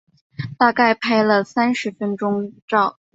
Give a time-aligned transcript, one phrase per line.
[0.57, 2.97] 大概拍了三十分钟照